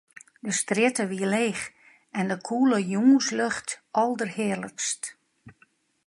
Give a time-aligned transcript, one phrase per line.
[0.45, 1.63] De strjitte wie leech
[2.19, 3.69] en de koele jûnslucht
[4.01, 5.03] alderhearlikst.